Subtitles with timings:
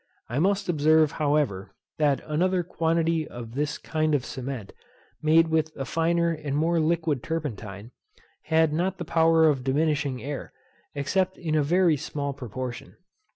[0.29, 4.73] I must observe, however, that another quantity of this kind of cement,
[5.21, 7.91] made with a finer and more liquid turpentine,
[8.45, 10.53] had not the power of diminishing air,
[10.95, 12.95] except in a very small proportion.